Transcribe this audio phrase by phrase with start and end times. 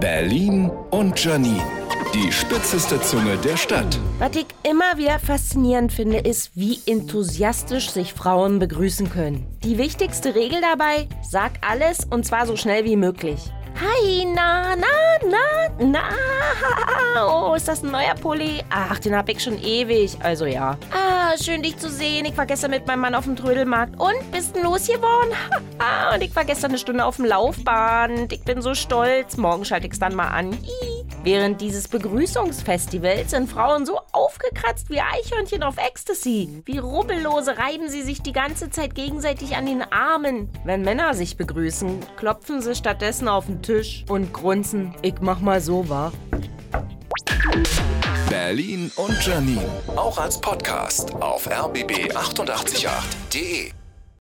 [0.00, 1.62] Berlin und Janine.
[2.14, 3.98] Die spitzeste Zunge der Stadt.
[4.18, 9.46] Was ich immer wieder faszinierend finde, ist, wie enthusiastisch sich Frauen begrüßen können.
[9.62, 13.40] Die wichtigste Regel dabei, sag alles und zwar so schnell wie möglich.
[13.80, 16.02] Hi, na, na, na, na.
[17.30, 18.62] Oh, ist das ein neuer Pulli?
[18.70, 20.16] Ach, den hab ich schon ewig.
[20.22, 20.76] Also ja.
[20.90, 22.24] Ah, schön dich zu sehen.
[22.24, 24.00] Ich war gestern mit meinem Mann auf dem Trödelmarkt.
[24.00, 25.32] Und, bist du losgeworden?
[25.80, 28.32] Ah, und ich war gestern eine Stunde auf dem Laufband.
[28.32, 29.36] Ich bin so stolz.
[29.36, 30.58] Morgen schalte ich's dann mal an.
[31.22, 36.62] Während dieses Begrüßungsfestivals sind Frauen so aufgekratzt wie Eichhörnchen auf Ecstasy.
[36.64, 40.50] Wie Rubbellose reiben sie sich die ganze Zeit gegenseitig an den Armen.
[40.64, 44.96] Wenn Männer sich begrüßen, klopfen sie stattdessen auf den Tisch und grunzen.
[45.02, 46.12] Ich mach mal so, wa?
[48.48, 49.68] Berlin und Janine.
[49.94, 53.77] Auch als Podcast auf rbb888.de.